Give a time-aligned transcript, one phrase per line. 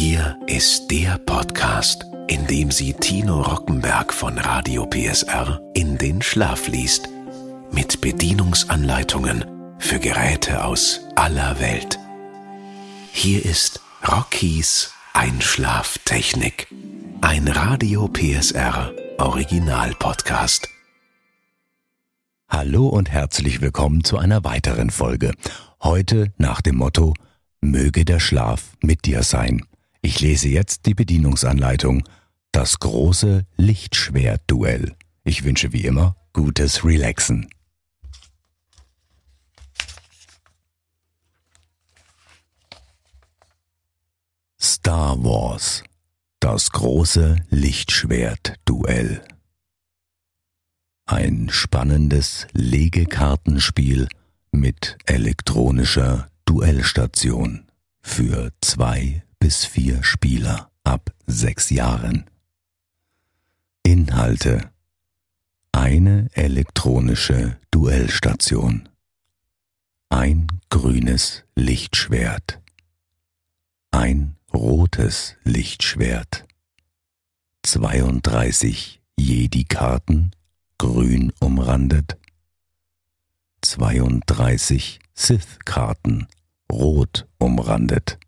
[0.00, 6.68] Hier ist der Podcast, in dem sie Tino Rockenberg von Radio PSR in den Schlaf
[6.68, 7.08] liest.
[7.72, 9.44] Mit Bedienungsanleitungen
[9.80, 11.98] für Geräte aus aller Welt.
[13.10, 16.68] Hier ist Rockies Einschlaftechnik.
[17.20, 20.68] Ein Radio PSR Original Podcast.
[22.48, 25.32] Hallo und herzlich willkommen zu einer weiteren Folge.
[25.82, 27.14] Heute nach dem Motto
[27.60, 29.67] Möge der Schlaf mit dir sein.
[30.00, 32.04] Ich lese jetzt die Bedienungsanleitung.
[32.52, 34.96] Das große Lichtschwert-Duell.
[35.24, 37.48] Ich wünsche wie immer gutes Relaxen.
[44.60, 45.82] Star Wars.
[46.40, 49.24] Das große Lichtschwert-Duell.
[51.06, 54.08] Ein spannendes Legekartenspiel
[54.52, 57.66] mit elektronischer Duellstation
[58.00, 62.28] für zwei bis vier Spieler ab sechs Jahren.
[63.82, 64.70] Inhalte.
[65.72, 68.90] Eine elektronische Duellstation,
[70.10, 72.60] ein grünes Lichtschwert,
[73.90, 76.46] ein rotes Lichtschwert,
[77.62, 80.32] 32 Jedi-Karten,
[80.76, 82.18] grün umrandet,
[83.62, 86.28] 32 Sith-Karten,
[86.70, 88.18] rot umrandet,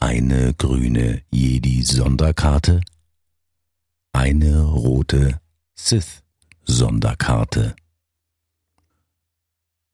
[0.00, 2.80] eine grüne Jedi-Sonderkarte,
[4.12, 5.40] eine rote
[5.74, 7.76] Sith-Sonderkarte.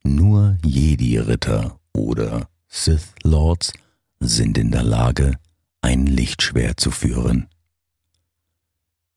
[0.05, 3.73] Nur Jedi-Ritter oder Sith-Lords
[4.21, 5.39] sind in der Lage,
[5.81, 7.49] ein Lichtschwert zu führen.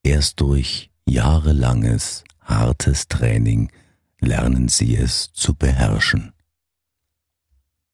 [0.02, 3.72] Erst durch jahrelanges, hartes Training
[4.20, 6.34] lernen sie es zu beherrschen.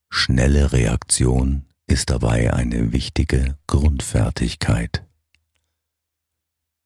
[0.10, 5.06] Schnelle Reaktion ist dabei eine wichtige Grundfertigkeit.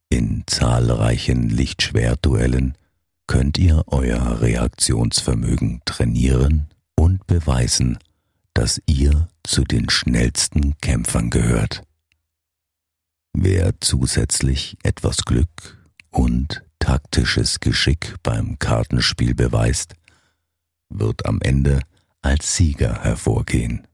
[0.10, 2.78] In zahlreichen Lichtschwertduellen
[3.28, 8.00] könnt ihr euer Reaktionsvermögen trainieren und beweisen,
[8.54, 11.84] dass ihr zu den schnellsten Kämpfern gehört.
[13.34, 15.78] Wer zusätzlich etwas Glück
[16.10, 19.94] und taktisches Geschick beim Kartenspiel beweist,
[20.90, 21.82] wird am Ende
[22.22, 23.88] als Sieger hervorgehen.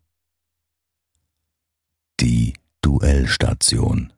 [2.20, 4.14] Die Duellstation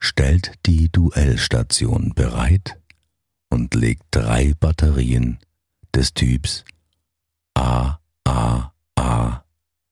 [0.00, 2.80] Stellt die Duellstation bereit
[3.50, 5.38] und legt drei Batterien
[5.94, 6.64] des Typs
[7.54, 8.72] AAA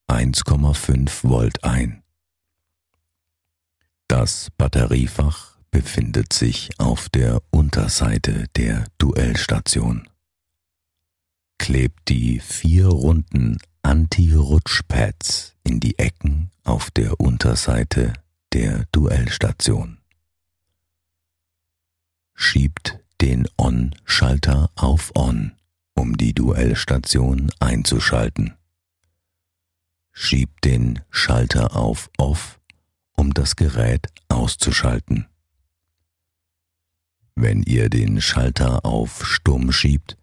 [0.09, 2.03] 1,5 Volt ein.
[4.09, 10.09] Das Batteriefach befindet sich auf der Unterseite der Duellstation.
[11.59, 18.15] Klebt die vier runden Anti-Rutschpads in die Ecken auf der Unterseite
[18.53, 19.99] der Duellstation.
[22.35, 25.53] Schiebt den On-Schalter auf On,
[25.95, 28.57] um die Duellstation einzuschalten.
[30.11, 32.59] Schiebt den Schalter auf Off,
[33.13, 35.29] um das Gerät auszuschalten.
[37.37, 40.17] Wenn ihr den Schalter auf Stumm schiebt,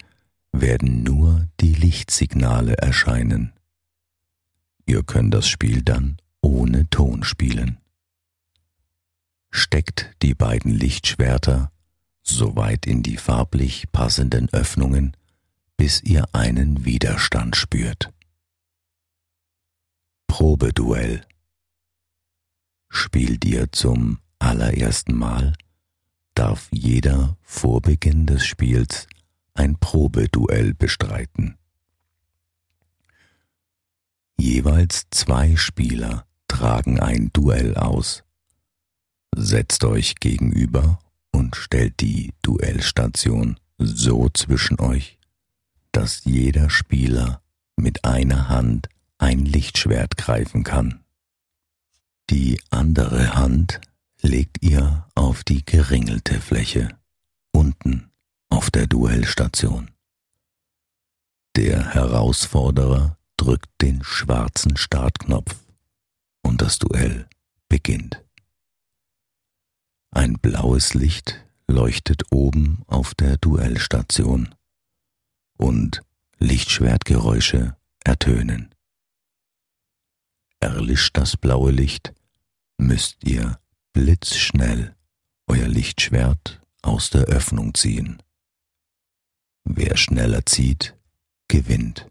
[0.53, 3.51] werden nur die Lichtsignale erscheinen.
[4.85, 7.79] Ihr könnt das Spiel dann ohne Ton spielen.
[9.51, 11.71] Steckt die beiden Lichtschwerter
[12.21, 15.17] so weit in die farblich passenden Öffnungen,
[15.75, 18.11] bis ihr einen Widerstand spürt.
[20.27, 21.25] Probeduell.
[22.89, 25.53] Spielt ihr zum allerersten Mal,
[26.35, 29.07] darf jeder vor Beginn des Spiels
[29.53, 31.57] ein Probeduell bestreiten.
[34.37, 38.23] Jeweils zwei Spieler tragen ein Duell aus.
[39.35, 40.99] Setzt euch gegenüber
[41.31, 45.17] und stellt die Duellstation so zwischen euch,
[45.91, 47.41] dass jeder Spieler
[47.75, 51.03] mit einer Hand ein Lichtschwert greifen kann.
[52.29, 53.81] Die andere Hand
[54.21, 56.89] legt ihr auf die geringelte Fläche
[57.51, 58.12] unten
[58.53, 59.89] auf der Duellstation.
[61.55, 65.55] Der Herausforderer drückt den schwarzen Startknopf
[66.43, 67.27] und das Duell
[67.67, 68.23] beginnt.
[70.11, 74.53] Ein blaues Licht leuchtet oben auf der Duellstation
[75.57, 76.01] und
[76.37, 78.75] Lichtschwertgeräusche ertönen.
[80.59, 82.13] Erlischt das blaue Licht,
[82.77, 83.59] müsst ihr
[83.93, 84.95] blitzschnell
[85.47, 88.21] euer Lichtschwert aus der Öffnung ziehen.
[89.65, 90.95] Wer schneller zieht,
[91.47, 92.09] gewinnt.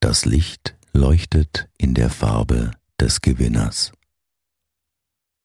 [0.00, 3.92] Das Licht leuchtet in der Farbe des Gewinners.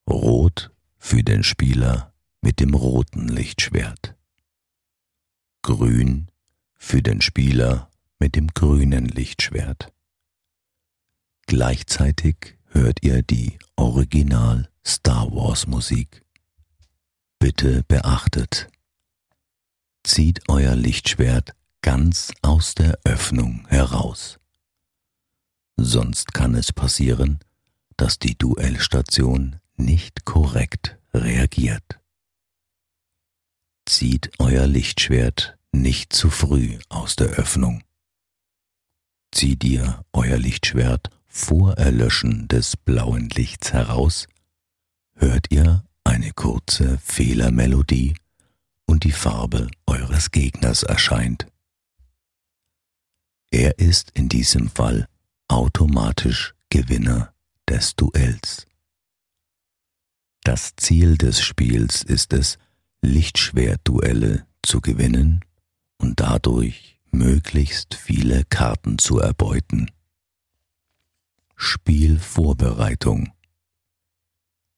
[0.09, 4.15] Rot für den Spieler mit dem roten Lichtschwert.
[5.61, 6.31] Grün
[6.75, 9.93] für den Spieler mit dem grünen Lichtschwert.
[11.45, 16.25] Gleichzeitig hört ihr die Original Star Wars Musik.
[17.39, 18.69] Bitte beachtet,
[20.07, 24.39] zieht euer Lichtschwert ganz aus der Öffnung heraus.
[25.75, 27.39] Sonst kann es passieren,
[27.97, 31.99] dass die Duellstation nicht korrekt reagiert.
[33.85, 37.83] Zieht euer Lichtschwert nicht zu früh aus der Öffnung.
[39.33, 44.27] Zieht ihr euer Lichtschwert vor Erlöschen des blauen Lichts heraus,
[45.15, 48.15] hört ihr eine kurze Fehlermelodie
[48.87, 51.47] und die Farbe eures Gegners erscheint.
[53.51, 55.07] Er ist in diesem Fall
[55.47, 57.33] automatisch Gewinner
[57.69, 58.65] des Duells.
[60.43, 62.57] Das Ziel des Spiels ist es,
[63.01, 65.45] Lichtschwertduelle zu gewinnen
[65.97, 69.91] und dadurch möglichst viele Karten zu erbeuten.
[71.55, 73.31] Spielvorbereitung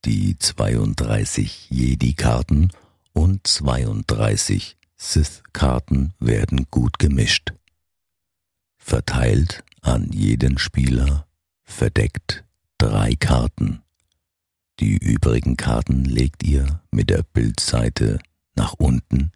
[0.06, 2.71] Die 32 Jedi-Karten
[3.13, 7.53] und 32 Sith-Karten werden gut gemischt.
[8.77, 11.27] Verteilt an jeden Spieler
[11.63, 12.44] verdeckt
[12.77, 13.81] drei Karten.
[14.79, 18.19] Die übrigen Karten legt ihr mit der Bildseite
[18.56, 19.31] nach unten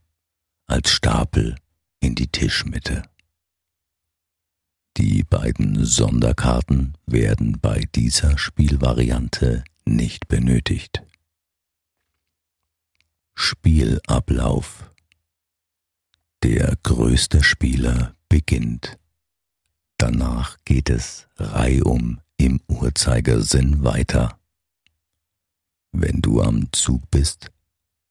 [0.68, 1.56] als Stapel
[2.00, 3.04] in die Tischmitte.
[4.98, 11.04] Die beiden Sonderkarten werden bei dieser Spielvariante nicht benötigt.
[13.36, 14.92] Spielablauf
[16.44, 18.98] Der größte Spieler beginnt.
[19.98, 24.40] Danach geht es reihum im Uhrzeigersinn weiter.
[25.92, 27.52] Wenn du am Zug bist,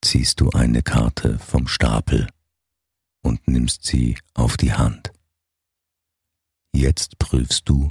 [0.05, 2.29] ziehst du eine Karte vom Stapel
[3.23, 5.13] und nimmst sie auf die Hand.
[6.75, 7.89] Jetzt prüfst du,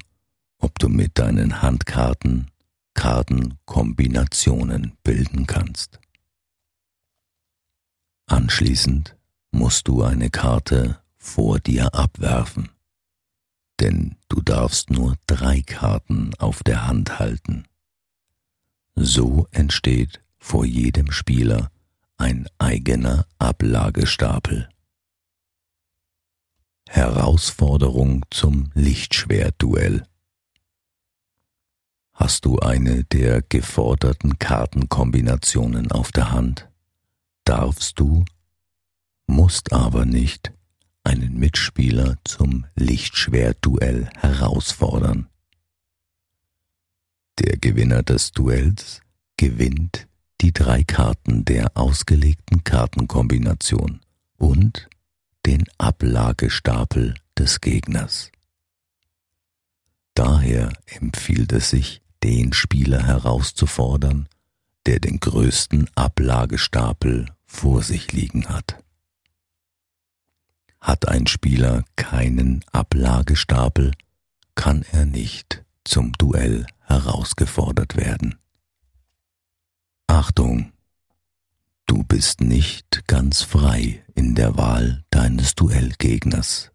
[0.58, 2.52] ob du mit deinen Handkarten
[2.94, 6.01] Kartenkombinationen bilden kannst.
[8.32, 9.18] Anschließend
[9.52, 12.70] musst du eine Karte vor dir abwerfen,
[13.82, 17.66] denn du darfst nur drei Karten auf der Hand halten.
[18.96, 21.72] So entsteht vor jedem Spieler
[22.16, 24.70] ein eigener Ablagestapel.
[26.88, 30.08] Herausforderung zum Lichtschwertduell.
[32.14, 36.71] Hast du eine der geforderten Kartenkombinationen auf der Hand,
[37.46, 38.26] darfst du,
[39.28, 40.52] musst aber nicht,
[41.04, 45.28] einen Mitspieler zum Lichtschwertduell herausfordern.
[47.40, 49.02] Der Gewinner des Duells
[49.38, 50.08] gewinnt
[50.42, 54.02] die drei Karten der ausgelegten Kartenkombination
[54.38, 54.90] und
[55.46, 58.32] den Ablagestapel des Gegners.
[60.14, 64.28] Daher empfiehlt es sich, den Spieler herauszufordern,
[64.86, 68.84] der den größten Ablagestapel vor sich liegen hat.
[70.80, 73.92] Hat ein Spieler keinen Ablagestapel,
[74.56, 78.36] kann er nicht zum Duell herausgefordert werden.
[80.08, 80.74] Achtung!
[81.86, 86.72] Du bist nicht ganz frei in der Wahl deines Duellgegners.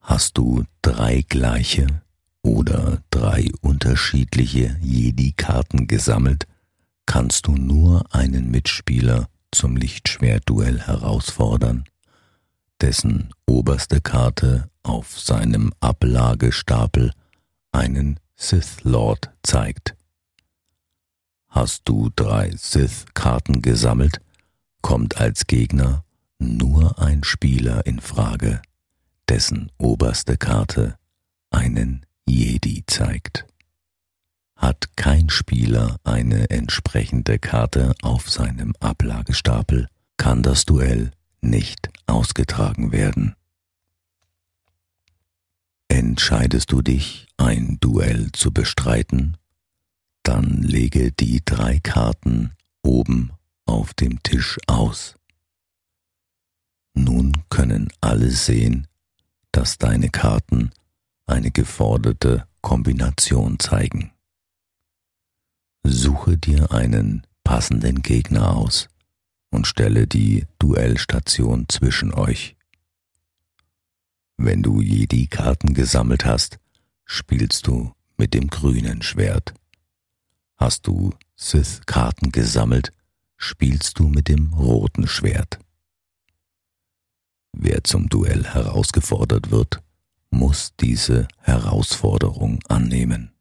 [0.00, 2.02] Hast du drei gleiche
[2.42, 6.46] oder drei unterschiedliche Jedi-Karten gesammelt,
[7.06, 11.84] kannst du nur einen Mitspieler zum Lichtschwertduell herausfordern,
[12.80, 17.12] dessen oberste Karte auf seinem Ablagestapel
[17.72, 19.96] einen Sith Lord zeigt.
[21.48, 24.20] Hast du drei Sith-Karten gesammelt,
[24.82, 26.04] kommt als Gegner
[26.38, 28.62] nur ein Spieler in Frage,
[29.28, 30.96] dessen oberste Karte
[31.50, 33.46] einen Jedi zeigt.
[34.54, 43.34] Hat kein Spieler eine entsprechende Karte auf seinem Ablagestapel, kann das Duell nicht ausgetragen werden.
[45.88, 49.36] Entscheidest du dich, ein Duell zu bestreiten,
[50.22, 53.32] dann lege die drei Karten oben
[53.64, 55.14] auf dem Tisch aus.
[56.94, 58.86] Nun können alle sehen,
[59.52, 60.70] dass deine Karten
[61.28, 64.12] eine geforderte Kombination zeigen.
[65.84, 68.88] Suche dir einen passenden Gegner aus
[69.50, 72.56] und stelle die Duellstation zwischen euch.
[74.36, 76.58] Wenn du Jedi-Karten gesammelt hast,
[77.04, 79.54] spielst du mit dem grünen Schwert.
[80.56, 82.92] Hast du Sith-Karten gesammelt,
[83.36, 85.58] spielst du mit dem roten Schwert.
[87.52, 89.82] Wer zum Duell herausgefordert wird,
[90.38, 93.34] muss diese Herausforderung annehmen.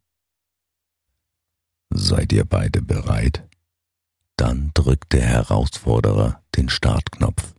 [1.93, 3.47] Seid ihr beide bereit?
[4.35, 7.53] Dann drückt der Herausforderer den Startknopf.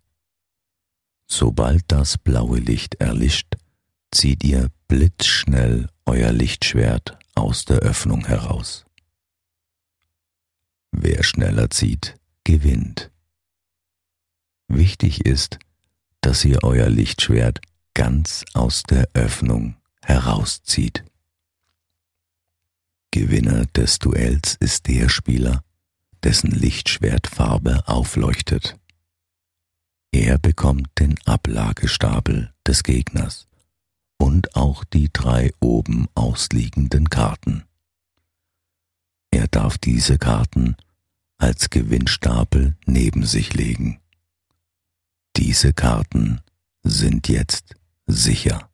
[1.28, 3.54] Sobald das blaue Licht erlischt,
[4.11, 8.87] zieht ihr blitzschnell euer Lichtschwert aus der Öffnung heraus.
[10.90, 13.12] Wer schneller zieht, gewinnt.
[14.66, 15.61] Wichtig ist,
[16.23, 17.61] dass ihr euer Lichtschwert
[17.99, 19.75] ganz aus der Öffnung
[20.05, 21.05] herauszieht.
[23.11, 25.64] Gewinner des Duells ist der Spieler,
[26.23, 28.78] dessen Lichtschwertfarbe aufleuchtet.
[30.12, 33.49] Er bekommt den Ablagestapel des Gegners
[34.17, 37.64] und auch die drei oben ausliegenden Karten.
[39.33, 40.76] Er darf diese Karten
[41.37, 43.99] als Gewinnstapel neben sich legen.
[45.37, 46.40] Diese Karten
[46.85, 47.75] sind jetzt
[48.09, 48.69] sicher.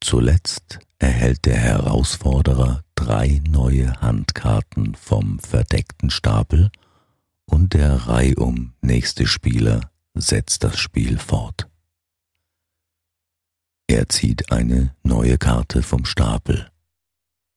[0.00, 6.70] Zuletzt erhält der Herausforderer drei neue Handkarten vom verdeckten Stapel
[7.44, 11.68] und der reihum nächste Spieler setzt das Spiel fort.
[13.88, 16.70] Er zieht eine neue Karte vom Stapel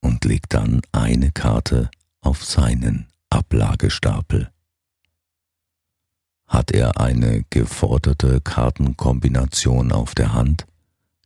[0.00, 4.52] und legt dann eine Karte auf seinen Ablagestapel.
[6.50, 10.66] Hat er eine geforderte Kartenkombination auf der Hand,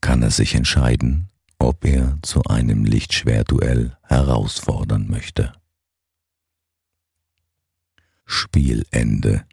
[0.03, 5.55] kann er sich entscheiden, ob er zu einem Lichtschwerduell herausfordern möchte.
[8.27, 9.47] Spielende.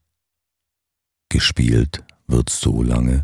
[1.30, 3.22] Gespielt wird so lange,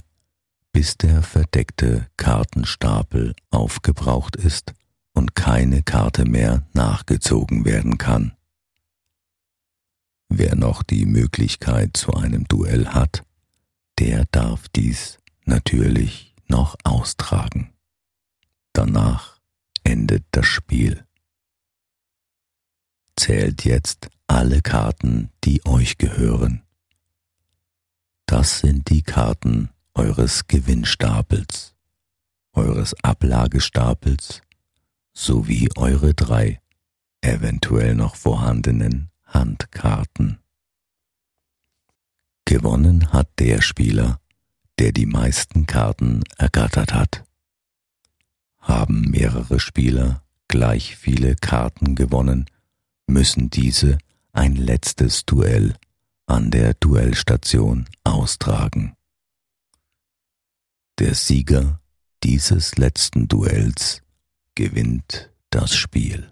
[0.71, 4.73] bis der verdeckte Kartenstapel aufgebraucht ist
[5.11, 8.37] und keine Karte mehr nachgezogen werden kann.
[10.29, 13.24] Wer noch die Möglichkeit zu einem Duell hat,
[14.00, 17.74] der darf dies natürlich noch austragen.
[18.74, 19.39] Danach
[19.84, 21.05] endet das Spiel.
[23.15, 26.62] Zählt jetzt alle Karten, die euch gehören.
[28.25, 31.74] Das sind die Karten eures Gewinnstapels,
[32.53, 34.41] eures Ablagestapels
[35.13, 36.62] sowie eure drei
[37.22, 40.39] eventuell noch vorhandenen Handkarten.
[42.46, 44.19] Gewonnen hat der Spieler,
[44.79, 47.25] der die meisten Karten ergattert hat.
[48.60, 52.46] Haben mehrere Spieler gleich viele Karten gewonnen,
[53.05, 53.98] müssen diese
[54.31, 55.75] ein letztes Duell
[56.25, 58.93] an der Duellstation austragen.
[61.00, 61.79] Der Sieger
[62.24, 64.01] dieses letzten Duells
[64.55, 66.29] gewinnt das Spiel.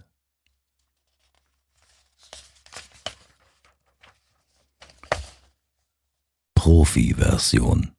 [6.66, 7.92] Profi-Version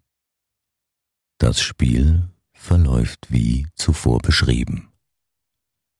[1.39, 4.89] Das Spiel verläuft wie zuvor beschrieben.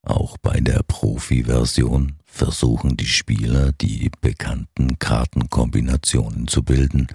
[0.05, 7.07] Auch bei der Profi-Version versuchen die Spieler die bekannten Kartenkombinationen zu bilden,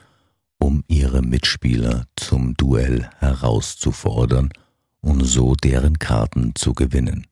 [0.58, 4.48] um ihre Mitspieler zum Duell herauszufordern
[5.02, 7.26] und so deren Karten zu gewinnen.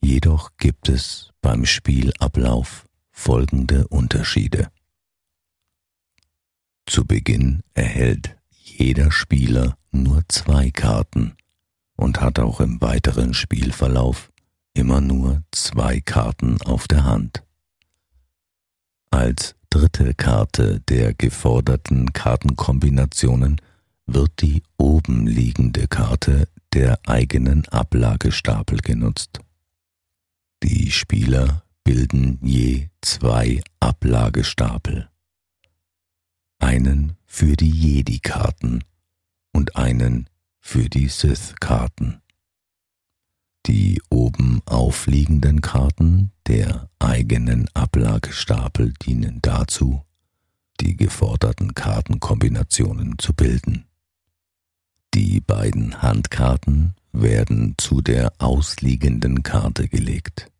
[0.00, 4.70] Jedoch gibt es beim Spielablauf folgende Unterschiede.
[6.86, 11.34] Zu Beginn erhält jeder Spieler nur zwei Karten
[11.96, 14.30] und hat auch im weiteren Spielverlauf
[14.74, 17.42] immer nur zwei Karten auf der Hand.
[19.10, 23.60] Als dritte Karte der geforderten Kartenkombinationen
[24.06, 29.40] wird die oben liegende Karte der eigenen Ablagestapel genutzt.
[30.62, 35.08] Die Spieler bilden je zwei Ablagestapel.
[36.58, 38.84] Einen für die Jedi-Karten
[39.52, 40.28] und einen
[40.60, 42.20] für die Sith-Karten.
[43.66, 50.04] Die oben aufliegenden Karten der eigenen Ablagestapel dienen dazu,
[50.80, 53.86] die geforderten Kartenkombinationen zu bilden.
[55.14, 60.50] Die beiden Handkarten werden zu der ausliegenden Karte gelegt.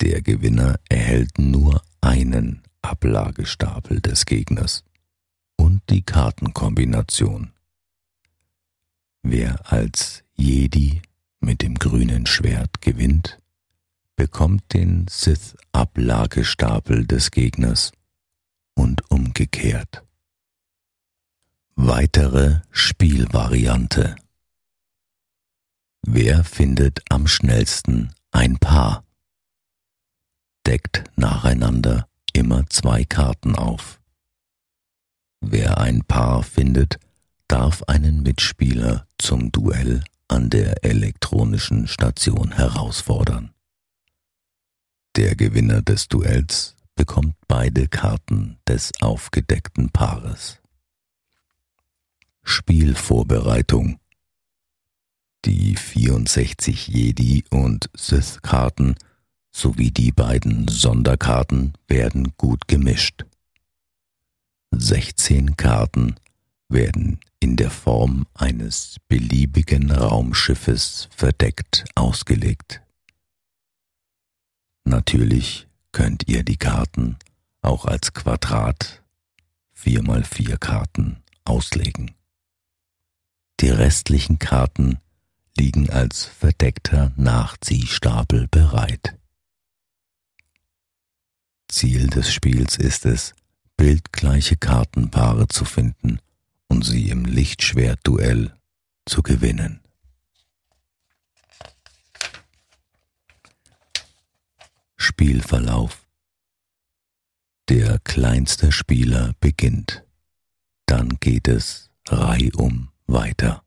[0.00, 4.84] Der Gewinner erhält nur einen Ablagestapel des Gegners
[5.56, 7.52] und die Kartenkombination.
[9.22, 11.02] Wer als Jedi
[11.40, 13.38] mit dem grünen Schwert gewinnt,
[14.16, 17.92] bekommt den Sith-Ablagestapel des Gegners
[18.74, 20.04] und umgekehrt.
[21.74, 24.16] Weitere Spielvariante.
[26.02, 29.04] Wer findet am schnellsten ein Paar?
[30.66, 32.09] Deckt nacheinander
[32.40, 34.00] immer zwei Karten auf.
[35.42, 36.98] Wer ein Paar findet,
[37.48, 43.52] darf einen Mitspieler zum Duell an der elektronischen Station herausfordern.
[45.16, 50.60] Der Gewinner des Duells bekommt beide Karten des aufgedeckten Paares.
[52.42, 54.00] Spielvorbereitung
[55.44, 58.96] Die 64 Jedi und Sith-Karten
[59.52, 63.24] sowie die beiden Sonderkarten werden gut gemischt.
[64.72, 66.14] 16 Karten
[66.68, 72.82] werden in der Form eines beliebigen Raumschiffes verdeckt ausgelegt.
[74.84, 77.16] Natürlich könnt ihr die Karten
[77.62, 79.02] auch als Quadrat
[79.76, 82.12] 4x4 Karten auslegen.
[83.60, 84.98] Die restlichen Karten
[85.56, 89.19] liegen als verdeckter Nachziehstapel bereit.
[91.70, 93.32] Ziel des Spiels ist es,
[93.76, 96.20] bildgleiche Kartenpaare zu finden
[96.68, 98.54] und sie im Lichtschwertduell
[99.06, 99.80] zu gewinnen.
[104.96, 106.06] Spielverlauf
[107.68, 110.04] Der kleinste Spieler beginnt.
[110.86, 113.62] Dann geht es reihum weiter.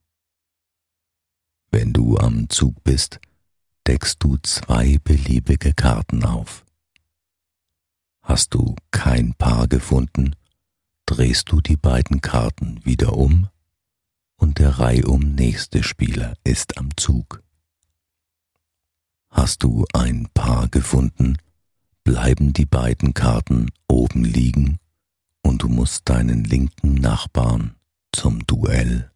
[1.72, 3.20] Wenn du am Zug bist,
[3.88, 6.64] deckst du zwei beliebige Karten auf.
[8.24, 10.36] Hast du kein Paar gefunden,
[11.06, 13.50] drehst du die beiden Karten wieder um
[14.38, 17.44] und der reihum nächste Spieler ist am Zug.
[19.30, 21.38] Hast du ein Paar gefunden,
[22.06, 24.80] bleiben die beiden Karten oben liegen
[25.42, 27.76] und du musst deinen linken Nachbarn
[28.14, 29.12] zum Duell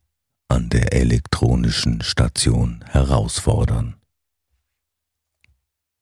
[0.50, 3.96] an der elektronischen Station herausfordern.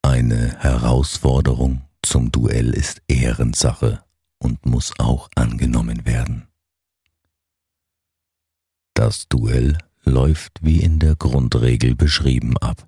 [0.02, 4.04] Eine Herausforderung zum Duell ist Ehrensache
[4.38, 6.48] und muss auch angenommen werden.
[8.94, 12.88] Das Duell läuft wie in der Grundregel beschrieben ab.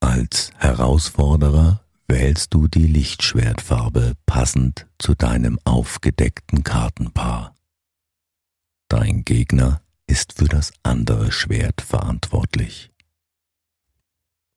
[0.00, 7.54] Als Herausforderer wählst du die Lichtschwertfarbe passend zu deinem aufgedeckten Kartenpaar.
[8.88, 12.90] Dein Gegner ist für das andere Schwert verantwortlich.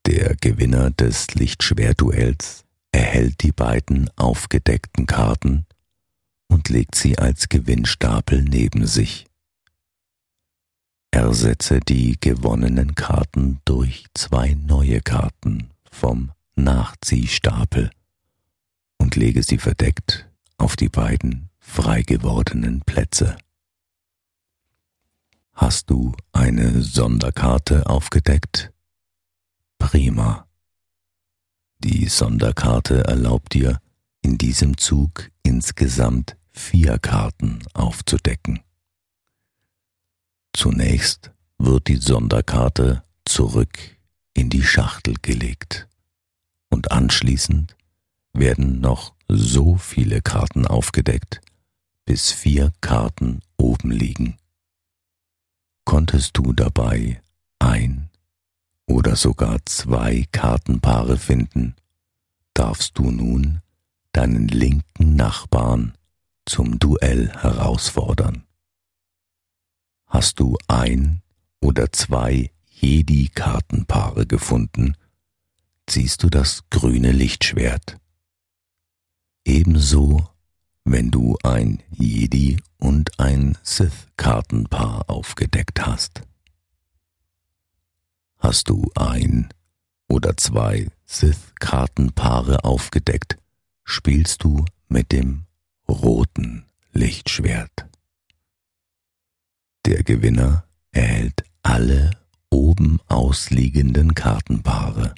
[0.07, 2.60] Der Gewinner des Lichtschwertduells
[2.91, 5.65] erhält die beiden aufgedeckten Karten
[6.47, 9.25] und legt sie als Gewinnstapel neben sich.
[11.11, 17.91] Ersetze die gewonnenen Karten durch zwei neue Karten vom Nachziehstapel
[18.97, 23.35] und lege sie verdeckt auf die beiden frei gewordenen Plätze.
[25.53, 28.71] Hast du eine Sonderkarte aufgedeckt?
[29.77, 30.47] Prima.
[31.83, 33.81] Die Sonderkarte erlaubt dir,
[34.21, 38.59] in diesem Zug insgesamt vier Karten aufzudecken.
[40.53, 43.79] Zunächst wird die Sonderkarte zurück
[44.35, 45.87] in die Schachtel gelegt
[46.69, 47.75] und anschließend
[48.33, 51.41] werden noch so viele Karten aufgedeckt,
[52.05, 54.37] bis vier Karten oben liegen.
[55.83, 57.23] Konntest du dabei
[57.57, 58.10] ein
[58.91, 61.75] oder sogar zwei Kartenpaare finden,
[62.53, 63.61] darfst du nun
[64.11, 65.93] deinen linken Nachbarn
[66.45, 68.43] zum Duell herausfordern.
[70.07, 71.21] Hast du ein
[71.61, 74.97] oder zwei Jedi-Kartenpaare gefunden,
[75.87, 77.97] ziehst du das grüne Lichtschwert.
[79.45, 80.27] Ebenso,
[80.83, 86.23] wenn du ein Jedi und ein Sith-Kartenpaar aufgedeckt hast.
[88.41, 89.49] Hast du ein
[90.09, 93.37] oder zwei Sith-Kartenpaare aufgedeckt,
[93.83, 95.45] spielst du mit dem
[95.87, 97.87] roten Lichtschwert.
[99.85, 102.09] Der Gewinner erhält alle
[102.49, 105.13] oben ausliegenden Kartenpaare.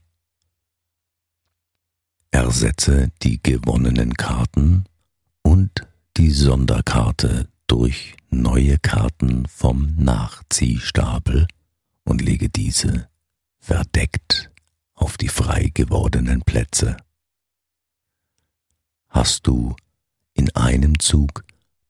[2.32, 4.84] Ersetze die gewonnenen Karten
[5.44, 11.48] und die Sonderkarte durch neue Karten vom Nachziehstapel
[12.04, 13.08] und lege diese
[13.64, 14.52] verdeckt
[14.94, 16.98] auf die frei gewordenen Plätze.
[19.08, 19.78] Hast du
[20.34, 21.46] in einem Zug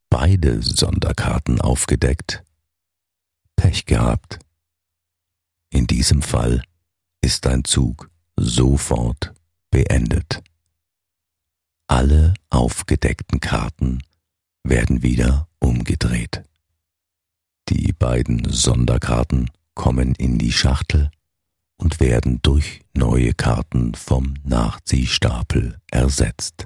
[0.08, 2.44] beide Sonderkarten aufgedeckt?
[3.56, 4.38] Pech gehabt.
[5.72, 6.62] In diesem Fall
[7.22, 9.34] ist dein Zug sofort
[9.72, 10.44] beendet.
[11.88, 14.04] Alle aufgedeckten Karten
[14.64, 16.44] werden wieder umgedreht.
[17.70, 21.10] Die beiden Sonderkarten kommen in die Schachtel
[21.84, 26.65] und werden durch neue Karten vom Nachziehstapel ersetzt.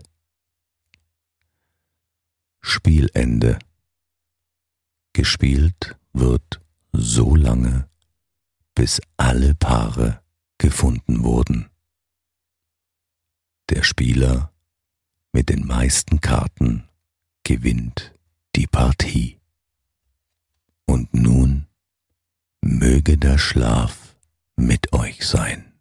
[2.62, 3.58] Spielende.
[5.14, 7.90] Gespielt wird so lange,
[8.76, 10.22] bis alle Paare
[10.60, 11.68] gefunden wurden.
[13.70, 14.54] Der Spieler
[15.32, 16.88] mit den meisten Karten
[17.44, 18.14] gewinnt
[18.56, 19.40] die Partie.
[20.86, 21.66] Und nun
[22.62, 24.07] möge der Schlaf
[24.58, 25.74] mit euch sein.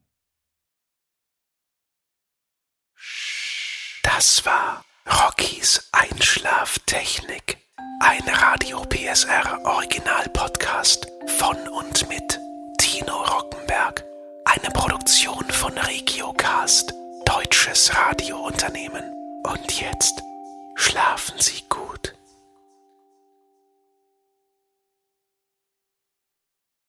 [4.03, 7.59] Das war Rockys Einschlaftechnik.
[8.01, 11.07] Ein Radio PSR Original Podcast
[11.39, 12.39] von und mit
[12.79, 14.05] Tino Rockenberg.
[14.45, 16.93] Eine Produktion von Regiocast,
[17.25, 19.13] deutsches Radiounternehmen.
[19.45, 20.23] Und jetzt
[20.77, 22.16] schlafen Sie gut.